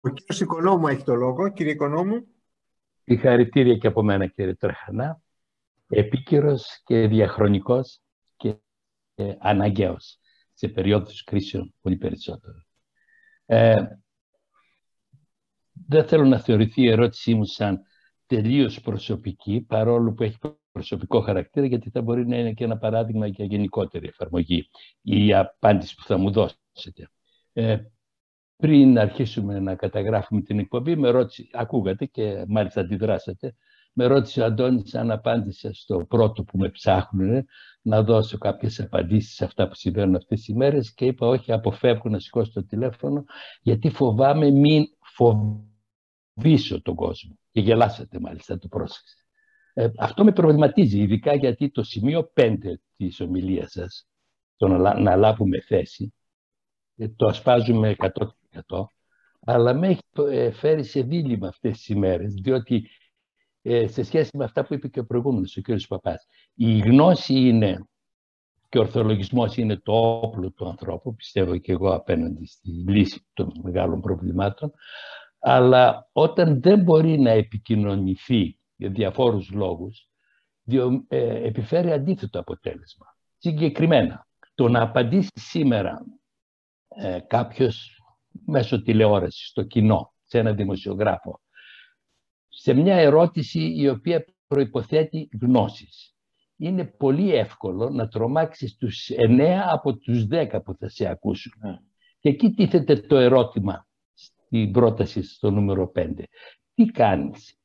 Ο 0.00 0.08
κύριος 0.08 0.40
Οικονόμου 0.40 0.88
έχει 0.88 1.04
το 1.04 1.14
λόγο. 1.14 1.52
Κύριε 1.52 1.72
Οικονόμου. 1.72 2.26
Συγχαρητήρια 3.04 3.76
και 3.76 3.86
από 3.86 4.02
μένα 4.02 4.26
κύριε 4.26 4.54
Τρεχανά. 4.54 5.22
Επίκαιρος 5.88 6.80
και 6.84 7.06
διαχρονικός 7.06 8.00
και, 8.36 8.54
και 9.14 9.36
αναγκαίος 9.38 10.18
σε 10.54 10.68
περίοδους 10.68 11.24
κρίσεων 11.24 11.74
πολύ 11.80 11.96
περισσότερο. 11.96 12.64
Ε, 13.46 13.82
δεν 15.86 16.04
θέλω 16.04 16.24
να 16.24 16.38
θεωρηθεί 16.38 16.82
η 16.82 16.90
ερώτησή 16.90 17.34
μου 17.34 17.44
σαν 17.44 17.82
τελείως 18.26 18.80
προσωπική, 18.80 19.60
παρόλο 19.68 20.12
που 20.12 20.22
έχει 20.22 20.38
προσωπικό 20.72 21.20
χαρακτήρα, 21.20 21.66
γιατί 21.66 21.90
θα 21.90 22.02
μπορεί 22.02 22.26
να 22.26 22.36
είναι 22.36 22.52
και 22.52 22.64
ένα 22.64 22.78
παράδειγμα 22.78 23.26
για 23.26 23.44
γενικότερη 23.44 24.06
εφαρμογή 24.06 24.68
η 25.02 25.34
απάντηση 25.34 25.94
που 25.94 26.02
θα 26.02 26.16
μου 26.16 26.30
δώσετε. 26.30 27.10
Ε, 27.52 27.76
πριν 28.60 28.98
αρχίσουμε 28.98 29.60
να 29.60 29.74
καταγράφουμε 29.74 30.40
την 30.40 30.58
εκπομπή, 30.58 30.96
με 30.96 31.10
ρώτησε, 31.10 31.48
ακούγατε 31.52 32.04
και 32.04 32.44
μάλιστα 32.48 32.80
αντιδράσατε, 32.80 33.54
με 33.92 34.06
ρώτησε 34.06 34.40
ο 34.40 34.44
Αντώνης 34.44 34.94
αν 34.94 35.10
απάντησα 35.10 35.72
στο 35.72 36.04
πρώτο 36.08 36.44
που 36.44 36.58
με 36.58 36.68
ψάχνουν 36.68 37.46
να 37.82 38.02
δώσω 38.02 38.38
κάποιες 38.38 38.80
απαντήσεις 38.80 39.34
σε 39.34 39.44
αυτά 39.44 39.68
που 39.68 39.74
συμβαίνουν 39.74 40.14
αυτές 40.14 40.38
τις 40.38 40.48
ημέρες 40.48 40.94
και 40.94 41.04
είπα 41.04 41.26
όχι, 41.26 41.52
αποφεύγω 41.52 42.08
να 42.08 42.18
σηκώσω 42.18 42.52
το 42.52 42.64
τηλέφωνο 42.64 43.24
γιατί 43.62 43.90
φοβάμαι 43.90 44.50
μην 44.50 44.84
φοβήσω 45.00 46.82
τον 46.82 46.94
κόσμο. 46.94 47.38
Και 47.50 47.60
γελάσατε 47.60 48.20
μάλιστα, 48.20 48.58
το 48.58 48.68
πρόσεξε. 48.68 49.14
Ε, 49.74 49.88
αυτό 49.98 50.24
με 50.24 50.32
προβληματίζει, 50.32 51.00
ειδικά 51.00 51.34
γιατί 51.34 51.70
το 51.70 51.82
σημείο 51.82 52.32
5 52.34 52.56
της 52.96 53.20
ομιλίας 53.20 53.70
σας, 53.70 54.06
το 54.56 54.68
να, 54.68 55.00
να 55.00 55.16
λάβουμε 55.16 55.60
θέση, 55.60 56.14
ε, 56.96 57.08
το 57.08 57.26
ασπάζουμε 57.26 57.96
100%, 57.98 58.08
αλλά 59.40 59.74
με 59.74 59.88
έχει 59.88 60.02
ε, 60.30 60.50
φέρει 60.50 60.84
σε 60.84 61.00
δίλημα 61.02 61.48
αυτές 61.48 61.76
τις 61.76 61.88
ημέρες, 61.88 62.34
διότι 62.34 62.88
ε, 63.62 63.86
σε 63.86 64.02
σχέση 64.02 64.36
με 64.36 64.44
αυτά 64.44 64.64
που 64.64 64.74
είπε 64.74 64.88
και 64.88 65.00
ο 65.00 65.06
προηγούμενος, 65.06 65.56
ο 65.56 65.60
κ. 65.60 65.66
Παπάς, 65.88 66.26
η 66.54 66.78
γνώση 66.78 67.34
είναι 67.34 67.84
και 68.68 68.78
ο 68.78 68.80
ορθολογισμός 68.80 69.56
είναι 69.56 69.76
το 69.76 70.20
όπλο 70.22 70.50
του 70.50 70.68
ανθρώπου, 70.68 71.14
πιστεύω 71.14 71.56
και 71.56 71.72
εγώ 71.72 71.94
απέναντι 71.94 72.46
στη 72.46 72.70
λύση 72.70 73.26
των 73.32 73.52
μεγάλων 73.62 74.00
προβλημάτων, 74.00 74.72
αλλά 75.38 76.08
όταν 76.12 76.60
δεν 76.60 76.82
μπορεί 76.82 77.18
να 77.18 77.30
επικοινωνηθεί 77.30 78.58
για 78.76 78.90
διαφόρους 78.90 79.50
λόγους, 79.50 80.08
ε, 81.08 81.46
επιφέρει 81.46 81.92
αντίθετο 81.92 82.38
αποτέλεσμα. 82.38 83.16
Συγκεκριμένα, 83.38 84.26
το 84.54 84.68
να 84.68 84.82
απαντήσει 84.82 85.30
σήμερα 85.34 86.04
ε, 86.88 87.18
κάποιος 87.26 87.99
μέσω 88.46 88.82
τηλεόρασης 88.82 89.48
στο 89.48 89.62
κοινό, 89.62 90.12
σε 90.24 90.38
ένα 90.38 90.52
δημοσιογράφο, 90.52 91.40
σε 92.48 92.74
μια 92.74 92.94
ερώτηση 92.96 93.74
η 93.76 93.88
οποία 93.88 94.24
προϋποθέτει 94.46 95.28
γνώσεις. 95.40 96.14
Είναι 96.56 96.84
πολύ 96.84 97.34
εύκολο 97.34 97.90
να 97.90 98.08
τρομάξεις 98.08 98.76
τους 98.76 99.08
εννέα 99.08 99.66
από 99.70 99.96
τους 99.96 100.26
δέκα 100.26 100.62
που 100.62 100.74
θα 100.74 100.88
σε 100.88 101.06
ακούσουν. 101.06 101.52
Ναι. 101.58 101.78
Και 102.18 102.28
εκεί 102.28 102.50
τίθεται 102.50 102.96
το 102.96 103.16
ερώτημα 103.16 103.86
στην 104.14 104.72
πρόταση 104.72 105.22
στο 105.22 105.50
νούμερο 105.50 105.92
5. 105.94 106.24
Τι 106.74 106.84
κάνεις, 106.84 107.58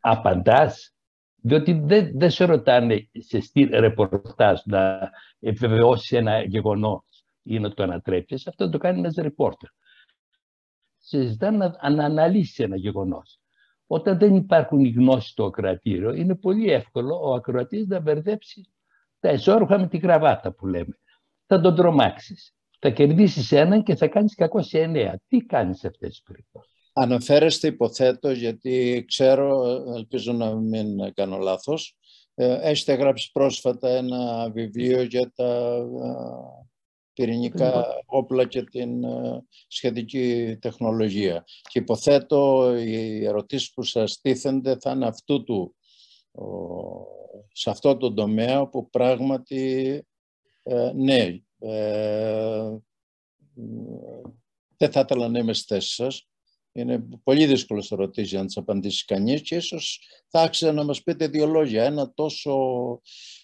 απαντάς, 0.00 0.94
διότι 1.42 1.72
δεν, 1.72 2.18
δεν 2.18 2.30
σε 2.30 2.44
ρωτάνε 2.44 3.08
σε 3.12 3.40
στυλ 3.40 3.68
ρεπορτάζ 3.70 4.60
να 4.64 5.10
επιβεβαιώσει 5.38 6.16
ένα 6.16 6.42
γεγονός 6.42 7.26
ή 7.42 7.58
να 7.58 7.74
το 7.74 7.82
ανατρέψεις, 7.82 8.46
αυτό 8.46 8.70
το 8.70 8.78
κάνει 8.78 8.98
ένας 8.98 9.14
ρεπόρτερ. 9.14 9.70
Σε 11.08 11.26
ζητάνε 11.26 11.56
να, 11.56 11.90
να 11.90 12.04
αναλύσει 12.04 12.62
ένα 12.62 12.76
γεγονός. 12.76 13.40
Όταν 13.86 14.18
δεν 14.18 14.34
υπάρχουν 14.34 14.80
οι 14.80 14.88
γνώσεις 14.88 15.30
στο 15.30 15.44
ακροατήριο, 15.44 16.12
είναι 16.12 16.34
πολύ 16.34 16.70
εύκολο 16.70 17.20
ο 17.22 17.34
ακροατής 17.34 17.86
να 17.86 18.00
μπερδέψει 18.00 18.68
τα 19.20 19.28
εσόρουχα 19.28 19.78
με 19.78 19.88
τη 19.88 19.98
γραβάτα 19.98 20.52
που 20.52 20.66
λέμε. 20.66 20.98
Θα 21.46 21.60
τον 21.60 21.74
τρομάξεις. 21.74 22.54
Θα 22.78 22.90
κερδίσεις 22.90 23.52
έναν 23.52 23.82
και 23.82 23.94
θα 23.94 24.08
κάνεις 24.08 24.34
κακό 24.34 24.62
σε 24.62 24.80
εννέα. 24.80 25.20
Τι 25.28 25.38
κάνεις 25.38 25.78
σε 25.78 25.86
αυτές 25.86 26.08
τις 26.08 26.22
περιπτώσεις; 26.22 26.90
Αναφέρεστε 26.92 27.66
υποθέτω, 27.66 28.30
γιατί 28.30 29.04
ξέρω, 29.06 29.64
ελπίζω 29.96 30.32
να 30.32 30.54
μην 30.54 31.14
κάνω 31.14 31.36
λάθος, 31.38 31.96
ε, 32.34 32.70
έχετε 32.70 32.94
γράψει 32.94 33.30
πρόσφατα 33.32 33.88
ένα 33.88 34.50
βιβλίο 34.50 35.02
για 35.02 35.32
τα 35.34 35.74
ε, 35.76 36.66
πυρηνικά 37.18 37.84
όπλα 38.06 38.46
και 38.46 38.62
την 38.62 39.04
ε, 39.04 39.44
σχετική 39.68 40.56
τεχνολογία. 40.60 41.44
Και 41.68 41.78
υποθέτω 41.78 42.72
οι 42.76 43.24
ερωτήσεις 43.24 43.72
που 43.72 43.82
σας 43.82 44.20
τίθενται 44.20 44.76
θα 44.80 44.90
είναι 44.90 45.06
αυτού 45.06 45.44
του, 45.44 45.76
σε 47.52 47.70
αυτό 47.70 47.96
το 47.96 48.12
τομέα 48.14 48.68
που 48.68 48.90
πράγματι, 48.90 50.06
ναι, 50.94 51.38
δεν 54.76 54.90
θα 54.90 55.00
ήθελα 55.00 55.28
να 55.28 55.38
είμαι 55.38 55.52
στη 55.52 55.74
θέση 55.74 55.94
σας 55.94 56.28
είναι 56.72 57.08
πολύ 57.22 57.46
δύσκολο 57.46 57.86
να 57.88 57.96
ρωτήσει 57.96 58.36
αν 58.36 58.46
τι 58.46 58.54
απαντήσει 58.56 59.04
κανείς 59.04 59.42
και 59.42 59.56
ίσως 59.56 60.00
θα 60.28 60.40
άξιζε 60.40 60.72
να 60.72 60.84
μας 60.84 61.02
πείτε 61.02 61.28
δύο 61.28 61.46
λόγια. 61.46 61.84
Ένα 61.84 62.12
τόσο 62.14 62.54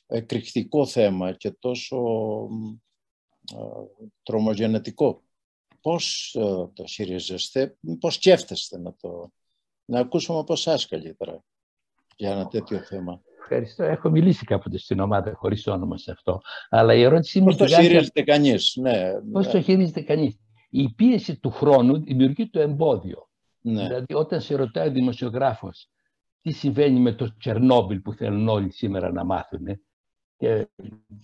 εκρηκτικό 0.07 0.87
θέμα 0.87 1.33
και 1.33 1.51
τόσο 1.51 1.99
τρομογενετικό. 4.22 5.22
Πώς 5.81 6.31
το 6.72 6.87
χειρίζεστε, 6.87 7.77
πώς 8.00 8.15
σκέφτεστε 8.15 8.78
να 8.78 8.94
το... 8.94 9.32
Να 9.84 10.00
ακούσουμε 10.00 10.38
από 10.38 10.53
εσάς 10.53 10.87
καλύτερα 10.87 11.44
για 12.16 12.31
ένα 12.31 12.49
τέτοιο 12.49 12.78
θέμα; 12.78 13.22
Ευχαριστώ. 13.41 13.83
Έχω 13.83 14.10
μιλήσει 14.10 14.44
κάποτε 14.44 14.78
στην 14.78 15.00
ομάδα 15.00 15.34
χωρίς 15.34 15.66
όνομα 15.66 15.99
σε 15.99 16.10
αυτό. 16.10 16.41
Αλλά 16.69 16.94
η 16.94 17.03
ερώτησή 17.03 17.41
μου. 17.41 17.47
Πώς 17.47 17.56
το 17.56 17.66
χειρίζεται 17.66 18.22
κανείς, 18.22 18.77
ναι. 18.77 19.21
Πώς 19.33 19.49
το 19.49 19.60
χειρίζεται 19.60 20.00
κανείς; 20.00 20.38
Η 20.71 20.94
πίεση 20.94 21.38
του 21.38 21.50
χρόνου 21.50 21.99
δημιουργεί 21.99 22.50
το 22.50 22.60
εμπόδιο. 22.60 23.28
Ναι. 23.60 23.83
Δηλαδή 23.83 24.15
όταν 24.15 24.41
σε 24.41 24.54
ρωτάει 24.56 24.88
ο 24.88 24.93
δημοσιογράφος 24.93 25.88
τι 26.41 26.53
συμβαίνει 26.53 27.00
με 27.00 27.12
το 27.12 27.37
Τσερνόμπιλ 27.37 28.00
που 28.00 28.12
θέλουν 28.12 28.49
όλοι 28.49 28.71
σήμερα 28.71 29.12
να 29.12 29.25
μάθουν 29.25 29.65
και 30.44 30.69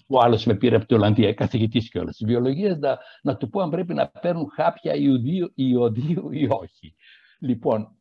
ο 0.07 0.21
άλλος 0.21 0.45
με 0.45 0.55
πήρε 0.55 0.77
από 0.77 0.87
την 0.87 0.97
Ολλανδία, 0.97 1.35
καθηγητής 1.35 1.91
κιόλας 1.91 2.17
της 2.17 2.27
βιολογίας, 2.27 2.79
να, 2.79 2.99
να 3.23 3.37
του 3.37 3.49
πω 3.49 3.61
αν 3.61 3.71
πρέπει 3.71 3.95
να 3.95 4.09
παίρνουν 4.09 4.51
χάπια 4.51 4.95
ιωδίου, 4.95 5.53
ιωδίου 5.55 6.33
ή 6.33 6.47
όχι. 6.51 6.95
Λοιπόν, 7.39 7.97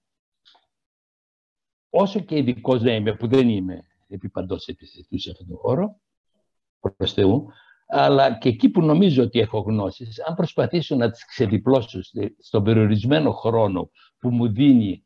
όσο 1.89 2.19
και 2.19 2.37
ειδικός 2.37 2.81
δεν 2.81 2.95
είμαι, 2.95 3.15
που 3.15 3.27
δεν 3.27 3.49
είμαι 3.49 3.87
επί 4.07 4.29
παντό 4.29 4.57
επιστημονική 4.65 5.17
σε 5.17 5.31
αυτόν 5.31 5.47
τον 5.47 5.57
χώρο, 5.57 5.99
προς 6.97 7.13
Θεού, 7.13 7.47
αλλά 7.87 8.37
και 8.37 8.49
εκεί 8.49 8.69
που 8.69 8.81
νομίζω 8.81 9.23
ότι 9.23 9.39
έχω 9.39 9.59
γνώσεις, 9.59 10.19
αν 10.19 10.35
προσπαθήσω 10.35 10.95
να 10.95 11.11
τις 11.11 11.25
ξεδιπλώσω 11.25 11.99
στον 12.39 12.63
περιορισμένο 12.63 13.31
χρόνο 13.31 13.89
που 14.19 14.29
μου 14.29 14.51
δίνει 14.51 15.05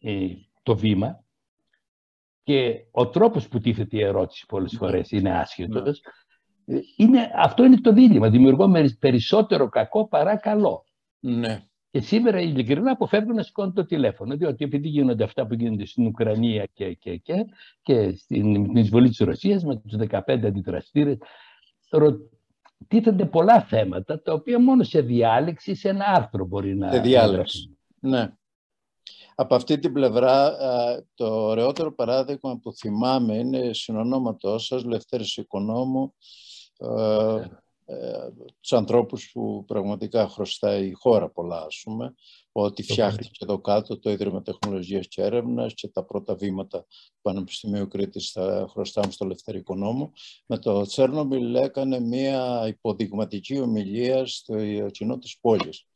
ε, 0.00 0.28
το 0.62 0.76
βήμα 0.76 1.24
και 2.48 2.84
ο 2.90 3.08
τρόπος 3.08 3.48
που 3.48 3.58
τίθεται 3.58 3.96
η 3.96 4.02
ερώτηση 4.02 4.46
πολλές 4.46 4.72
ναι. 4.72 4.78
φορές 4.78 5.10
είναι 5.10 5.38
άσχετος, 5.38 6.00
ναι. 6.64 6.78
είναι, 6.96 7.30
αυτό 7.36 7.64
είναι 7.64 7.80
το 7.80 7.92
δίλημα. 7.92 8.30
Δημιουργώ 8.30 8.70
περισσότερο 8.98 9.68
κακό 9.68 10.08
παρά 10.08 10.36
καλό. 10.36 10.84
Ναι. 11.20 11.62
Και 11.90 12.00
σήμερα 12.00 12.40
ειλικρινά 12.40 12.90
αποφεύγουν 12.90 13.34
να 13.34 13.42
σηκώνουν 13.42 13.74
το 13.74 13.84
τηλέφωνο, 13.84 14.36
διότι 14.36 14.64
επειδή 14.64 14.88
γίνονται 14.88 15.24
αυτά 15.24 15.46
που 15.46 15.54
γίνονται 15.54 15.86
στην 15.86 16.06
Ουκρανία 16.06 16.68
και, 16.72 16.92
και, 16.92 17.16
και, 17.16 17.34
και 17.82 18.10
στην 18.16 18.76
εισβολή 18.76 19.08
της 19.08 19.18
Ρωσίας 19.18 19.64
με 19.64 19.76
τους 19.76 19.94
15 20.08 20.20
αντιδραστήρες, 20.26 21.18
τίθενται 22.88 23.24
πολλά 23.24 23.60
θέματα 23.60 24.22
τα 24.22 24.32
οποία 24.32 24.60
μόνο 24.60 24.82
σε 24.82 25.00
διάλεξη, 25.00 25.74
σε 25.74 25.88
ένα 25.88 26.04
άρθρο 26.04 26.46
μπορεί 26.46 26.76
να... 26.76 26.92
Σε 26.92 27.00
διάλεξη, 27.00 27.78
ναι. 28.00 28.32
Από 29.40 29.54
αυτή 29.54 29.78
την 29.78 29.92
πλευρά, 29.92 30.56
το 31.14 31.26
ωραιότερο 31.26 31.94
παράδειγμα 31.94 32.58
που 32.58 32.72
θυμάμαι 32.72 33.36
είναι 33.36 33.72
συνονόματός 33.72 34.66
σας, 34.66 34.84
Λευτέρης 34.84 35.36
Οικονόμου, 35.36 36.14
ναι 36.78 37.48
ε, 37.90 38.28
τους 38.60 38.72
ανθρώπους 38.72 39.30
που 39.32 39.64
πραγματικά 39.66 40.28
χρωστάει 40.28 40.86
η 40.86 40.92
χώρα 40.92 41.30
πολλά, 41.30 41.64
ας 41.64 41.80
πούμε, 41.84 42.14
ότι 42.52 42.82
φτιάχτηκε 42.82 43.38
εδώ 43.44 43.60
κάτω 43.60 43.98
το 43.98 44.10
Ίδρυμα 44.10 44.42
Τεχνολογίας 44.42 45.08
και 45.08 45.22
Έρευνας 45.22 45.74
και 45.74 45.88
τα 45.88 46.04
πρώτα 46.04 46.34
βήματα 46.34 46.78
του 46.80 47.20
Πανεπιστημίου 47.22 47.88
Κρήτης 47.88 48.30
θα 48.30 48.66
χρωστάμε 48.70 49.12
στο 49.12 49.24
Λευτερικό 49.24 49.74
Νόμο. 49.74 50.12
Με 50.46 50.58
το 50.58 50.82
Τσέρνομπιλ 50.82 51.54
έκανε 51.54 52.00
μια 52.00 52.64
υποδειγματική 52.68 53.60
ομιλία 53.60 54.26
στο 54.26 54.56
κοινό 54.90 55.18
της 55.18 55.38
πόλης. 55.40 55.86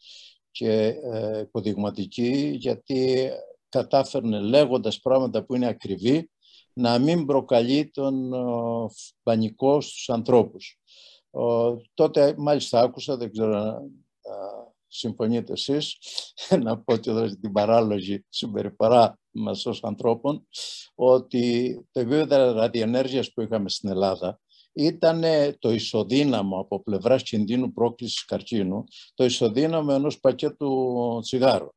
Και 0.52 0.72
ε, 1.12 1.40
υποδειγματική 1.40 2.56
γιατί 2.58 3.30
κατάφερνε 3.68 4.40
λέγοντας 4.40 5.00
πράγματα 5.00 5.44
που 5.44 5.54
είναι 5.54 5.66
ακριβή 5.66 6.30
να 6.72 6.98
μην 6.98 7.26
προκαλεί 7.26 7.90
τον 7.90 8.32
ε, 8.32 8.38
πανικό 9.22 9.80
στους 9.80 10.10
ανθρώπους. 10.10 10.76
Τότε 11.94 12.34
μάλιστα 12.38 12.80
άκουσα, 12.80 13.16
δεν 13.16 13.32
ξέρω 13.32 13.56
αν 13.56 13.90
συμφωνείτε 14.92 15.52
εσείς, 15.52 15.98
να 16.62 16.78
πω 16.78 16.96
και 16.96 17.10
εδώ 17.10 17.26
την 17.26 17.52
παράλογη 17.52 18.24
συμπεριφορά 18.28 19.18
μας 19.30 19.66
ως 19.66 19.82
ανθρώπων, 19.82 20.46
ότι 20.94 21.74
το 21.92 22.00
επίπεδο 22.00 22.52
ραδιενέργειας 22.52 23.32
που 23.32 23.40
είχαμε 23.40 23.68
στην 23.68 23.90
Ελλάδα 23.90 24.40
ήταν 24.72 25.22
το 25.58 25.70
ισοδύναμο 25.70 26.58
από 26.58 26.82
πλευράς 26.82 27.22
κινδύνου 27.22 27.72
πρόκλησης 27.72 28.24
καρκίνου, 28.24 28.84
το 29.14 29.24
ισοδύναμο 29.24 29.90
ενός 29.94 30.20
πακέτου 30.20 31.18
τσιγάρου 31.22 31.68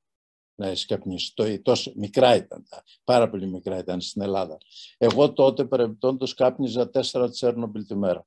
να 0.55 0.75
σκαπνίσει. 0.75 1.33
Το, 1.33 1.61
τόσο 1.61 1.91
μικρά 1.95 2.35
ήταν, 2.35 2.65
πάρα 3.03 3.29
πολύ 3.29 3.47
μικρά 3.47 3.77
ήταν 3.77 4.01
στην 4.01 4.21
Ελλάδα. 4.21 4.57
Εγώ 4.97 5.33
τότε 5.33 5.65
παρεμπιπτόντως 5.65 6.33
κάπνιζα 6.33 6.89
τέσσερα 6.89 7.29
Τσέρνομπιλ 7.29 7.85
τη 7.85 7.95
μέρα. 7.95 8.25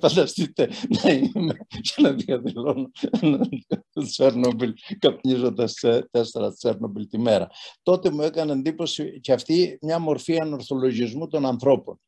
Φανταστείτε 0.00 0.70
να 1.02 1.10
είμαι 1.10 1.56
και 1.80 2.02
να 2.02 2.12
διαδηλώνω 2.12 2.90
το 3.92 4.02
Τσέρνομπιλ 4.02 4.72
καπνίζοντας 4.98 5.74
τέσσερα 6.10 6.52
Τσέρνομπιλ 6.52 7.08
τη 7.08 7.18
μέρα. 7.18 7.48
Τότε 7.82 8.10
μου 8.10 8.22
έκανε 8.22 8.52
εντύπωση 8.52 9.20
και 9.20 9.32
αυτή 9.32 9.78
μια 9.82 9.98
μορφή 9.98 10.40
ανορθολογισμού 10.40 11.26
των 11.26 11.46
ανθρώπων. 11.46 12.00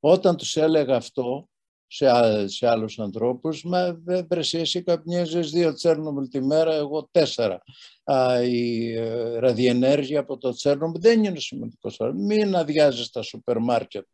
Όταν 0.00 0.36
τους 0.36 0.56
έλεγα 0.56 0.96
αυτό, 0.96 1.48
σε, 1.88 2.48
σε 2.48 2.68
άλλους 2.68 2.98
ανθρώπους, 2.98 3.64
μα 3.64 4.00
βρεσί 4.28 4.58
εσύ 4.58 4.82
καπνίζεις 4.82 5.50
δύο 5.50 5.74
Τσέρνομπιλ 5.74 6.28
τη 6.28 6.42
μέρα, 6.42 6.74
εγώ 6.74 7.08
τέσσερα. 7.10 7.62
Α, 8.04 8.42
η 8.42 8.92
ε, 8.92 9.38
ραδιενέργεια 9.38 10.20
από 10.20 10.38
το 10.38 10.50
Τσέρνομπιλ 10.50 11.00
δεν 11.00 11.24
είναι 11.24 11.40
σημαντικός. 11.40 11.98
Μην 12.14 12.56
αδειάζεις 12.56 13.06
στα 13.06 13.22
σούπερ 13.22 13.58
μάρκετ 13.58 14.06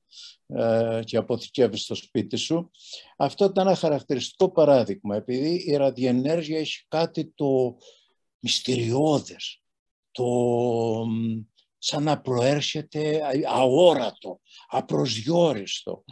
ε, 0.47 1.01
και 1.05 1.17
αποθηκεύεις 1.17 1.83
στο 1.83 1.95
σπίτι 1.95 2.37
σου. 2.37 2.71
Αυτό 3.17 3.45
ήταν 3.45 3.67
ένα 3.67 3.77
χαρακτηριστικό 3.77 4.53
παράδειγμα, 4.53 5.17
επειδή 5.17 5.65
η 5.67 5.77
ραδιενέργεια 5.77 6.59
έχει 6.59 6.85
κάτι 6.89 7.33
το 7.35 7.77
μυστηριώδες, 8.39 9.63
το 10.11 10.27
σαν 11.79 12.03
να 12.03 12.21
προέρχεται 12.21 13.23
αόρατο, 13.47 14.41
απροσδιόριστο 14.69 16.05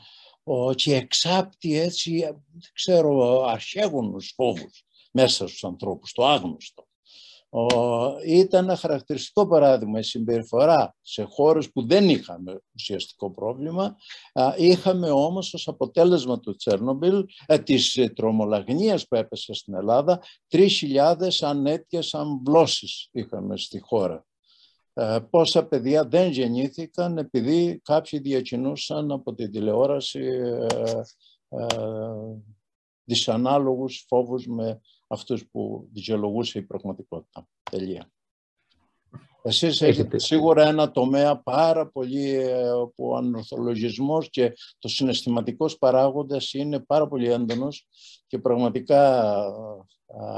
και 0.75 0.95
εξάπτει 0.95 1.79
έτσι, 1.79 2.19
δεν 2.21 2.71
ξέρω, 2.73 3.43
αρχαίγονους 3.45 4.33
φόβους 4.37 4.85
μέσα 5.13 5.47
στους 5.47 5.65
ανθρώπους, 5.65 6.13
το 6.13 6.27
άγνωστο. 6.27 6.87
Ήταν 8.27 8.65
ένα 8.65 8.77
χαρακτηριστικό 8.77 9.47
παράδειγμα 9.47 9.99
η 9.99 10.03
συμπεριφορά 10.03 10.97
σε 11.01 11.23
χώρες 11.23 11.73
που 11.73 11.87
δεν 11.87 12.09
είχαμε 12.09 12.61
ουσιαστικό 12.75 13.31
πρόβλημα. 13.31 13.97
Είχαμε 14.57 15.11
όμως 15.11 15.55
ως 15.55 15.69
αποτέλεσμα 15.69 16.41
του 16.41 16.57
Τσέρνομπιλ, 16.57 17.25
ε, 17.47 17.59
της 17.59 18.11
τρομολαγνίας 18.15 19.07
που 19.07 19.15
έπεσε 19.15 19.55
στην 19.55 19.75
Ελλάδα, 19.75 20.23
3.000 20.49 21.43
ανέτειες 21.43 22.15
αμβλώσεις 22.15 23.09
είχαμε 23.13 23.57
στη 23.57 23.81
χώρα. 23.81 24.27
Ε, 24.95 25.19
πόσα 25.31 25.67
παιδιά 25.67 26.09
δεν 26.09 26.31
γεννήθηκαν 26.31 27.19
επειδή 27.19 27.81
κάποιοι 27.85 28.19
διακινούσαν 28.19 29.11
από 29.11 29.35
την 29.35 29.51
τηλεόραση 29.51 30.21
ε, 30.21 30.67
ε, 31.49 31.67
δυσανάλογους 33.05 34.05
φόβους 34.09 34.47
με 34.47 34.81
αυτούς 35.07 35.47
που 35.51 35.89
δικαιολογούσε 35.93 36.59
η 36.59 36.63
πραγματικότητα. 36.63 37.49
Τελεία. 37.71 38.11
Εσείς 39.43 39.81
έχετε 39.81 40.19
σίγουρα 40.19 40.67
ένα 40.67 40.91
τομέα 40.91 41.43
πάρα 41.43 41.91
πολύ 41.91 42.45
που 42.95 43.09
ο 43.09 43.17
ανορθολογισμός 43.17 44.31
και 44.31 44.53
το 44.79 44.89
συναισθηματικός 44.89 45.79
παράγοντας 45.79 46.53
είναι 46.53 46.81
πάρα 46.81 47.09
πολύ 47.09 47.31
έντονος 47.31 47.89
και 48.27 48.39
πραγματικά 48.39 49.33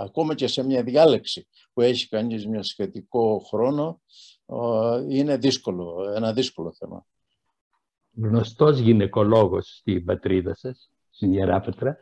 ακόμα 0.03 0.35
και 0.35 0.47
σε 0.47 0.63
μια 0.65 0.83
διάλεξη 0.83 1.49
που 1.73 1.81
έχει 1.81 2.09
κανείς 2.09 2.47
μια 2.47 2.63
σχετικό 2.63 3.39
χρόνο 3.39 4.01
είναι 5.09 5.37
δύσκολο, 5.37 6.13
ένα 6.17 6.33
δύσκολο 6.33 6.73
θέμα. 6.73 7.07
Γνωστός 8.17 8.79
γυναικολόγος 8.79 9.77
στην 9.77 10.05
πατρίδα 10.05 10.55
σας, 10.55 10.91
στην 11.11 11.33
Ιεράπετρα, 11.33 11.97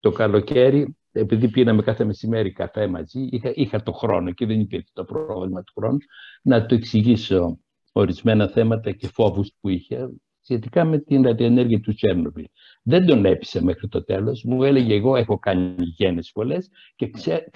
το 0.00 0.10
καλοκαίρι, 0.10 0.96
επειδή 1.12 1.48
πίναμε 1.48 1.82
κάθε 1.82 2.04
μεσημέρι 2.04 2.52
καφέ 2.52 2.86
μαζί, 2.86 3.28
είχα, 3.30 3.52
είχα 3.54 3.82
το 3.82 3.92
χρόνο 3.92 4.32
και 4.32 4.46
δεν 4.46 4.60
υπήρχε 4.60 4.90
το 4.92 5.04
πρόβλημα 5.04 5.62
του 5.62 5.72
χρόνου, 5.76 5.98
να 6.42 6.66
του 6.66 6.74
εξηγήσω 6.74 7.58
ορισμένα 7.92 8.48
θέματα 8.48 8.90
και 8.92 9.08
φόβους 9.08 9.52
που 9.60 9.68
είχε 9.68 10.08
σχετικά 10.40 10.84
με 10.84 10.98
την 10.98 11.22
ραδιενέργεια 11.22 11.80
του 11.80 11.94
Τσέρνοβιλ. 11.94 12.44
Δεν 12.82 13.06
τον 13.06 13.24
έπεισε 13.24 13.62
μέχρι 13.62 13.88
το 13.88 14.04
τέλος. 14.04 14.44
Μου 14.44 14.62
έλεγε 14.62 14.94
εγώ 14.94 15.16
έχω 15.16 15.38
κάνει 15.38 15.74
γέννες 15.78 16.30
πολλές 16.34 16.68
και 16.96 17.10
ξε, 17.10 17.50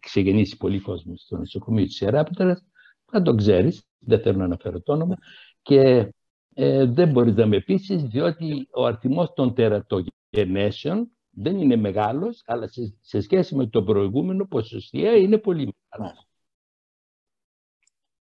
ξεγεννήσει 0.00 0.56
πολύ 0.56 0.80
κόσμο 0.80 1.16
στο 1.16 1.36
νοσοκομείο 1.36 1.84
της 1.84 2.00
Ιεράπετρας 2.00 2.64
θα 3.10 3.22
τον 3.22 3.36
ξέρεις, 3.36 3.84
δεν 3.98 4.20
θέλω 4.20 4.38
να 4.38 4.44
αναφέρω 4.44 4.80
το 4.80 4.92
όνομα, 4.92 5.16
και 5.62 6.12
ε, 6.54 6.84
δεν 6.84 7.10
μπορείς 7.10 7.34
να 7.34 7.46
με 7.46 7.60
πείσεις, 7.60 8.02
διότι 8.02 8.68
ο 8.72 8.84
αριθμός 8.84 9.32
των 9.32 9.54
τερατογενέσεων 9.54 11.10
δεν 11.30 11.58
είναι 11.60 11.76
μεγάλος, 11.76 12.42
αλλά 12.46 12.68
σε, 12.68 12.94
σε 13.00 13.20
σχέση 13.20 13.54
με 13.54 13.66
το 13.66 13.82
προηγούμενο 13.82 14.46
ποσοστιαία 14.46 15.16
είναι 15.16 15.38
πολύ 15.38 15.76
μεγάλος. 15.90 16.24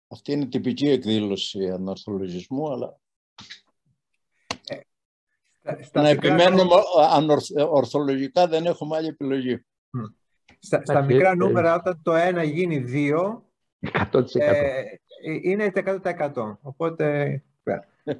Αυτή 0.09 0.33
είναι 0.33 0.47
τυπική 0.47 0.89
εκδήλωση 0.89 1.69
ανορθολογισμού, 1.69 2.73
αλλά... 2.73 2.99
Ε, 5.63 5.83
στα, 5.83 6.03
να 6.03 6.09
επιμένουμε 6.09 6.75
ορθολογικά 7.69 8.47
δεν 8.47 8.67
έχουμε 8.67 8.97
άλλη 8.97 9.07
επιλογή. 9.07 9.65
Στα, 10.59 10.85
στα 10.85 11.03
μικρά 11.03 11.35
νούμερα, 11.35 11.75
όταν 11.75 12.01
το 12.03 12.13
ένα 12.13 12.43
γίνει 12.43 12.79
δύο, 12.79 13.46
100%. 13.81 14.41
Ε, 14.41 14.83
είναι 15.43 15.73
100%. 15.75 16.59
Οπότε, 16.63 17.43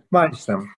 μάλιστα. 0.09 0.75